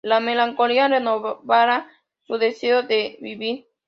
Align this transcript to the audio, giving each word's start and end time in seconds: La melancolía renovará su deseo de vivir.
La 0.03 0.19
melancolía 0.19 0.87
renovará 0.87 1.87
su 2.23 2.39
deseo 2.39 2.81
de 2.81 3.19
vivir. 3.21 3.67